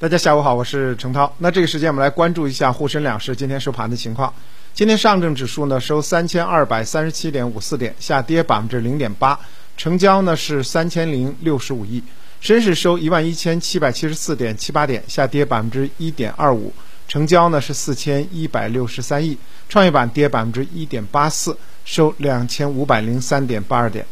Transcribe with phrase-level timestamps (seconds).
[0.00, 1.34] 大家下午好，我是程涛。
[1.38, 4.32] 那这个时间我们来关注一下沪深两市今天收盘的情况。
[4.72, 9.36] 今天上证指数呢收三千二百三十七点五四点，下跌百分之零点八，
[9.76, 12.00] 成交呢是三千零六十五亿。
[12.40, 16.72] 深市收一万一千七百七十四点七八点，下跌百分之一点二五，
[17.08, 19.36] 成交呢是四千一百六十三亿。
[19.68, 24.06] 创业板跌百分之一点八四，收两千五百零三点八二点。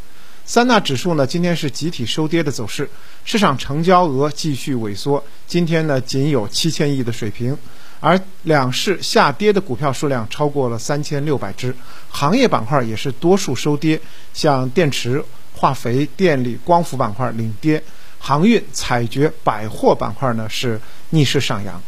[0.46, 2.88] 三大指数呢，今天是集体收跌的走势，
[3.24, 7.58] 市场成交额继续萎缩，今天呢仅有七千亿的水平，
[7.98, 11.74] 而两市下跌的股票数量超过了三千六百只，
[12.08, 14.00] 行业板块也是多数收跌，
[14.32, 17.82] 像电池、化肥、电力、光伏板块领跌，
[18.20, 21.82] 航运、采掘、百货板块呢是逆势上扬。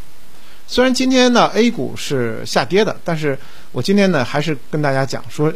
[0.71, 3.37] 虽然今天呢 A 股是下跌的，但是
[3.73, 5.51] 我今天呢还是跟大家讲说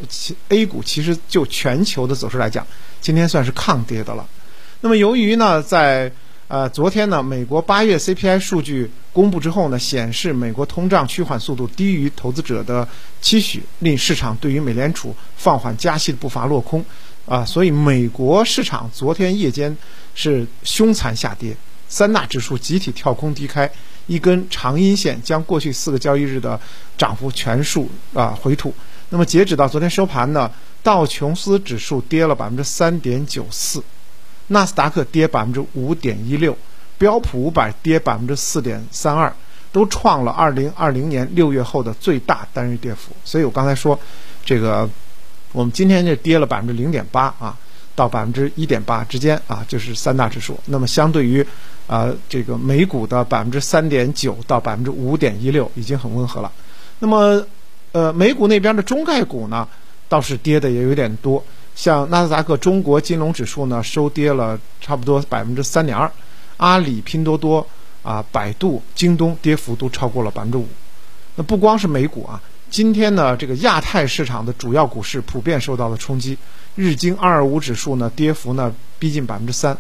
[0.48, 2.66] ，A 股其实就全球的走势来讲，
[2.98, 4.26] 今天算是抗跌的了。
[4.80, 6.10] 那么由于呢在
[6.48, 12.88] 呃昨天呢美国八月 CPI 数据公布之后呢，显示美国通胀趋缓速度低于投资者的
[13.20, 16.82] 期许，令市场对于美联储放缓加息的步伐落空
[17.26, 19.76] 啊，所以美国市场昨天夜间
[20.14, 21.54] 是凶残下跌，
[21.86, 23.70] 三大指数集体跳空低开。
[24.12, 26.60] 一根长阴线将过去四个交易日的
[26.98, 28.74] 涨幅全数啊回吐。
[29.08, 30.50] 那么截止到昨天收盘呢，
[30.82, 33.82] 道琼斯指数跌了百分之三点九四，
[34.48, 36.54] 纳斯达克跌百分之五点一六，
[36.98, 39.34] 标普五百跌百分之四点三二，
[39.72, 43.16] 都创了二零二零年六月后的最大单日跌幅。
[43.24, 43.98] 所以我刚才说，
[44.44, 44.86] 这个
[45.52, 47.56] 我们今天这跌了百分之零点八啊，
[47.94, 50.60] 到百分之一点八之间啊，就是三大指数。
[50.66, 51.46] 那么相对于。
[51.92, 56.50] 啊，这个美股的百分之三点九到百分之五点一六已经很温和了。
[57.00, 57.44] 那么，
[57.92, 59.68] 呃，美股那边的中概股呢，
[60.08, 61.44] 倒是跌的也有点多。
[61.74, 66.10] 像纳斯达克中国金融指数呢，收跌了差不多百分之三点二。
[66.56, 67.66] 阿里、拼多多
[68.02, 70.66] 啊、百度、京东跌幅都超过了百分之五。
[71.34, 72.40] 那不光是美股啊，
[72.70, 76.38] 今天呢，这个亚太市场的主要股市普遍受到了冲击。
[76.74, 79.76] 日经二二五指数呢，跌幅呢逼近百分之三。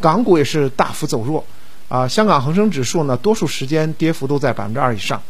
[0.00, 1.44] 港股也是大幅走弱，
[1.88, 5.22] 啊，香港恒生指数呢，多数时间跌幅都在百分之二以上，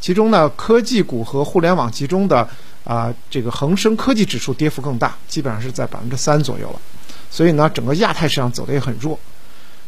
[0.00, 2.48] 其中呢，科技股和互联网集中的
[2.84, 6.80] 啊，这个恒生科技指数跌幅更大，基本上是在百分之三左右了，
[7.30, 9.18] 所以呢，整个亚太市场走的也很弱。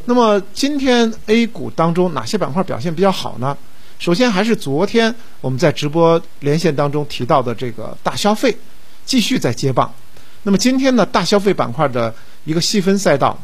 [0.04, 3.56] 那么今天 A 股当中哪些板块表现比较好呢？
[3.98, 8.56] 首先还是昨天我们在直播连线当中提到的这个大消费，
[9.04, 9.92] 继续在接棒。
[10.42, 13.38] 那么今天呢，大消费板块的一个细分赛道。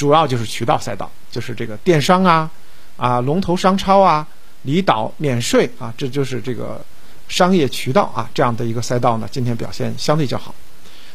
[0.00, 2.50] 主要就是渠道赛道，就是这个电商啊，
[2.96, 4.26] 啊龙头商超啊，
[4.62, 6.82] 离岛免税啊，这就是这个
[7.28, 10.54] 商业渠道啊这样的一个赛道呢，今天表现相对较好。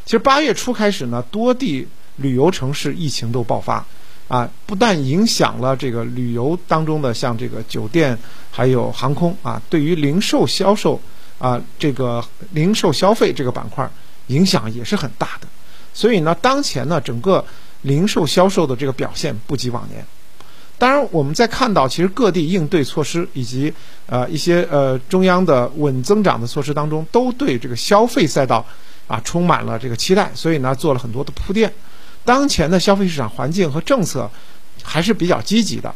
[0.06, 1.88] 其实八月初开始呢，多地
[2.18, 3.84] 旅游城市疫情都爆发
[4.28, 8.16] 啊，不但影响了这个旅游当中的像这个酒店
[8.52, 11.02] 还有航空啊，对于零售销售
[11.40, 13.90] 啊这个零售消费这个板块
[14.28, 15.47] 影响也是很大的。
[15.91, 17.44] 所以呢，当前呢整个。
[17.85, 20.03] 零售销售的这个表现不及往年，
[20.78, 23.72] 当然我们在看到其实各地应对措施以及
[24.07, 28.66] 呃一些呃中央的稳增长的措施当中，都对这个消费赛道
[29.07, 31.72] 啊充满了这个期待，所以呢做了很多的铺垫。
[32.23, 34.29] 当前的消费市场环境和政策
[34.81, 35.94] 还是比较积极的。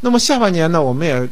[0.00, 1.28] 那么下半年呢，我们也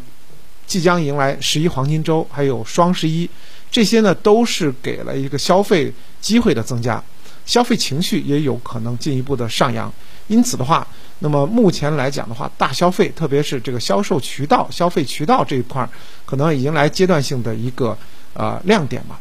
[0.67, 3.29] 即将迎来十一黄金周，还有双十一，
[3.71, 7.03] 这些呢都是给了一个消费机会的增加。
[7.47, 9.93] 消费情绪也有可能进一步的上扬，
[10.29, 10.87] 因此的话，
[11.19, 15.89] 那么目前来讲的话，大消费，特别是这个销售渠道、消费渠道这一块，
[16.25, 17.97] 可能迎来阶段性的一个
[18.33, 19.21] 呃亮点吧。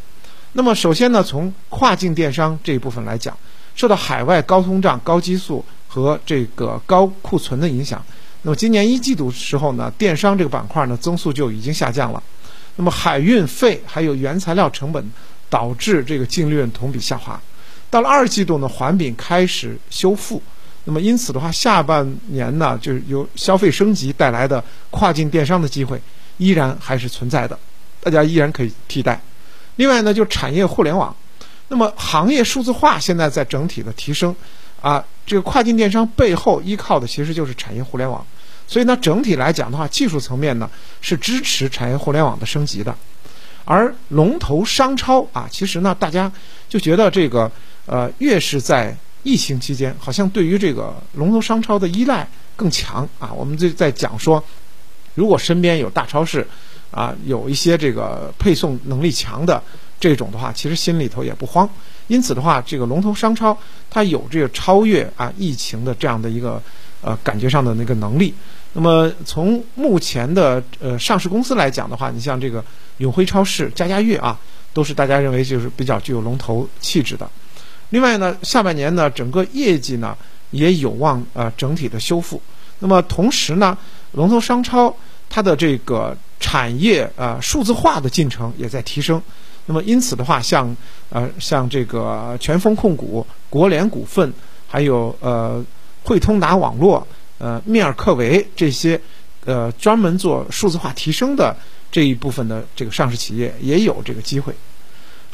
[0.53, 3.35] 那么首先呢，从跨境电商这一部分来讲，
[3.75, 8.01] 受到海外高通胀、高激素和这个高库存的影响，
[8.43, 12.21] 那么今年一季度时候呢，电商这个板块呢增速就已经下降了。
[12.75, 15.11] 那么海运费还有原材料成本
[15.49, 17.39] 导致这个净利润同比下滑。
[17.93, 20.41] 到了二季度呢，环比开始修复，
[20.85, 26.01] 那么因此的话，下半年呢，就是由消费升级带来的跨境电商的机会
[26.37, 27.55] 依然还是存在的，
[28.01, 29.21] 大家依然可以替代。
[29.75, 31.15] 另外呢，就产业互联网，
[31.67, 34.35] 那么行业数字化现在在整体的提升，
[34.81, 38.25] 啊，这个跨境电商背后依靠的其实就是产业互联网，
[38.67, 40.67] 所以呢，整体来讲的话，技术层面呢
[40.99, 42.95] 是支持产业互联网的升级的，
[43.65, 46.31] 而龙头商超啊，其实呢，大家
[46.67, 47.51] 就觉得这个。
[47.85, 53.31] 呃，越是在疫情期间，好像对于这个龙头商超的依赖更强啊。
[53.33, 54.43] 我们就在讲说，
[55.15, 56.45] 如果身边有大超市，
[56.91, 59.61] 啊，有一些这个配送能力强的
[59.99, 61.69] 这种的话，其实心里头也不慌。
[62.07, 63.57] 因此的话，这个龙头商超
[63.89, 66.61] 它有这个超越啊疫情的这样的一个
[67.01, 68.33] 呃感觉上的那个能力。
[68.73, 72.63] 那么从目前的呃上市公司来讲的话，你像这个
[72.97, 74.37] 永辉超市、家家悦啊，
[74.73, 77.29] 都是大家认为就是比较具有龙头气质的。
[77.89, 80.17] 另外呢，下半年呢，整个业绩呢
[80.51, 82.41] 也有望呃整体的修复。
[82.79, 83.77] 那么同时呢，
[84.13, 84.93] 龙头商超
[85.29, 89.21] 它的这个产业呃数字化的进程也在提升。
[89.65, 90.75] 那么因此的话，像
[91.09, 94.33] 呃像这个全峰控股、国联股份，
[94.67, 95.63] 还有呃
[96.03, 97.07] 汇通达网络、
[97.37, 98.99] 呃密尔克维这些
[99.45, 101.55] 呃专门做数字化提升的
[101.89, 104.53] 这一部分的这个上市企业也有这个机会。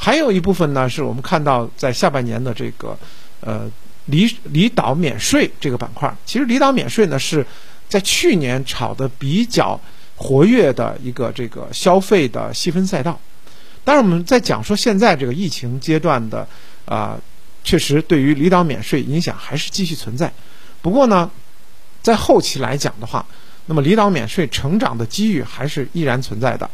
[0.01, 2.97] 还有一部分呢，是我们看到在下半年的这个
[3.41, 3.69] 呃
[4.05, 6.11] 离离岛免税这个板块。
[6.25, 7.45] 其实离岛免税呢是
[7.89, 9.77] 在去年炒的比较
[10.15, 13.19] 活跃的一个这个消费的细分赛道。
[13.83, 16.47] 当然，我们在讲说现在这个疫情阶段的
[16.85, 17.19] 啊，
[17.65, 20.31] 确实对于离岛免税影响还是继续存在。
[20.81, 21.29] 不过呢，
[22.01, 23.25] 在后期来讲的话，
[23.65, 26.69] 那么离岛免税成长的机遇还是依然存在的。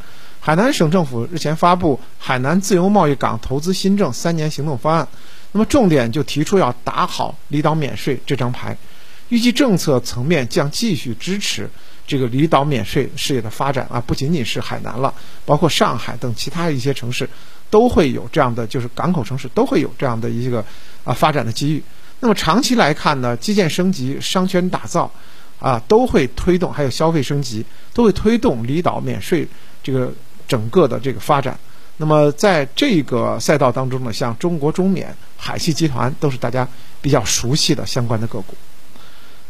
[0.46, 5.04] 海南省政府日前发布《海南自由贸易港投资新政三年行动方案》，
[5.52, 8.78] 那么重点就提出要打好离岛免税这张牌，
[9.30, 11.68] 预计政策层面将继续支持。
[12.06, 15.12] 这个离岛免税事业的发展啊，不仅仅是海南了，
[15.48, 17.28] 包括上海等其他一些城市，
[17.72, 20.64] 都会有这样的，就是港口城市都会有这样的一个
[21.04, 21.82] 啊发展的机遇。
[22.20, 25.12] 那么长期来看呢，基建升级、商圈打造
[25.60, 27.66] 啊，都会推动，还有消费升级，
[27.96, 29.48] 都会推动离岛免税
[29.82, 30.14] 这个
[30.48, 31.58] 整个的这个发展。
[31.98, 36.68] 那么在这个赛道当中呢，像中国中免、海汽集团都是大家
[37.02, 38.56] 比较熟悉的相关的个股。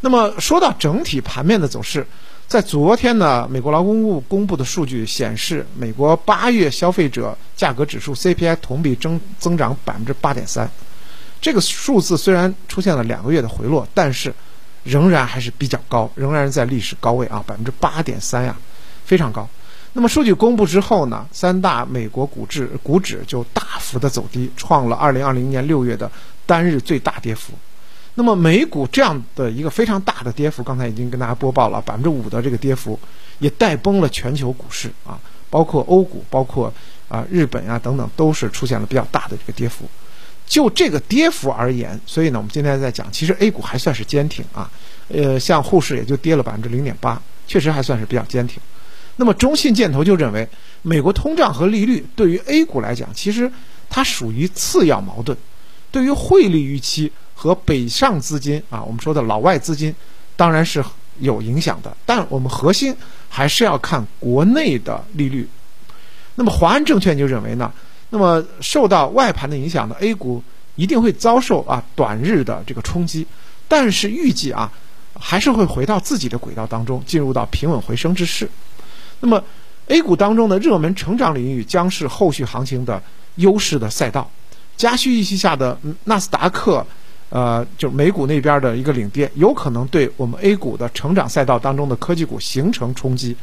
[0.02, 2.06] 那么说到整体盘面的走势。
[2.48, 10.70] 在昨天呢，美国劳工部公布的数据显示，美国八月消费者价格指数 CPI 同比增增长百分之八点三，
[11.42, 14.32] 这个数字虽然出现了两个月的回落，但是
[14.84, 18.56] 仍然还是比较高，仍然在历史高位啊，百分之八点三呀，
[19.06, 19.50] 非常高。
[19.98, 26.12] 那么数据公布之后呢，三大美国股指股指就大幅的走低，创了二零二零年六月的
[26.46, 27.54] 单日最大跌幅。
[28.16, 33.00] 那么美股这样的一个非常大的跌幅，刚才已经跟大家播报了，百分之五的这个跌幅，
[33.40, 35.18] 也带崩了全球股市啊，
[35.50, 36.72] 包括欧股，包括
[37.08, 39.86] 啊日本啊等等，都是出现了比较大的这个跌幅。
[40.46, 44.70] 就这个跌幅而言，所以呢，我们今天在讲，其实 A 股还算是坚挺啊，
[45.08, 48.62] 呃，像沪市也就跌了百分之零点八，确实还算是比较坚挺。
[49.16, 50.48] 那么中信建投就认为，
[50.82, 53.52] 美国通胀和利率对于 A 股来讲，其实
[53.90, 55.38] 它属于次要矛盾，
[55.92, 57.12] 对于汇率预期。
[57.38, 59.94] 和北上资金啊，我们说的老外资金，
[60.38, 60.82] 当然是
[61.20, 61.96] 有影响的。
[62.06, 62.96] 但我们核心
[63.28, 65.46] 还是要看国内的利率。
[66.36, 67.70] 那么华安证券就认为呢，
[68.10, 70.42] 那么受到外盘的影响呢 A 股
[70.78, 73.28] 一定会遭受啊短日的这个冲击，
[73.68, 74.72] 但是预计啊
[75.20, 78.50] 还是会回到自己的轨道当中，进入到平稳回升之势。
[79.20, 79.44] 那么
[79.88, 83.02] A 股当中的热门成长领域将是后续行情的
[83.36, 84.30] 优势的赛道。
[84.78, 86.86] 加息预期下的纳斯达克。
[87.30, 93.36] 呃，就美股那边的一个领跌，有可能对我们 A 股的成长赛道当中的科技股形成冲击，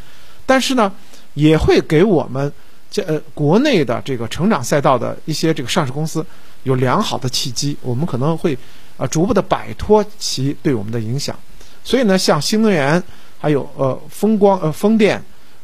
[0.46, 0.90] 但是呢，
[1.34, 2.50] 也会给我们
[2.90, 6.24] 这呃国内的这个成长赛道的一些这个上市公司
[6.62, 8.56] 有良好的契机，我们可能会
[8.96, 11.36] 啊逐步的摆脱其对我们的影响。
[11.82, 13.02] 所以呢，像新能源、
[13.40, 15.22] 还有呃风光、呃风电、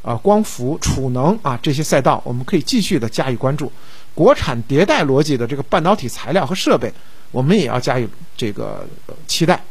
[0.09, 3.71] 啊光伏、储能啊这些赛道，我们可以继续的加以关注。
[4.15, 6.93] 国产迭代逻辑的这个半导体材料和设备。
[7.31, 8.87] 我们也要加以这个
[9.27, 9.63] 期待。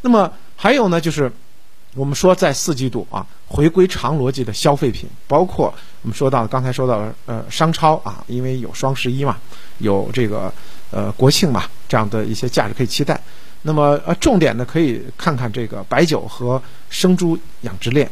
[0.00, 1.30] 那么还有呢，就是
[1.94, 9.38] 我们说在四季度啊，回归长逻辑的消费品，包括我们说到刚才说到呃商超啊，因为有双十一嘛，
[9.78, 10.52] 有这个
[10.90, 13.20] 呃国庆嘛，这样的一些价值可以期待。
[13.62, 18.10] 那么呃重点呢，可以看看这个白酒和生猪养殖链。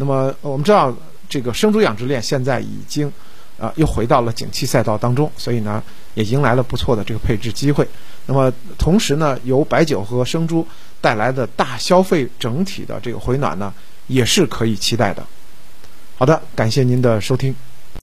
[0.00, 0.90] 那么我们知道
[1.28, 3.12] 这个生猪养殖链现在已经
[3.58, 5.82] 啊又回到了景气赛道当中，所以呢
[6.14, 7.86] 也迎来了不错的这个配置机会。
[8.24, 10.66] 那么同时呢，由白酒和生猪
[11.02, 13.74] 带来的大消费整体的这个回暖呢，
[14.06, 15.22] 也是可以期待的。
[16.16, 17.54] 好的，感谢您的收听。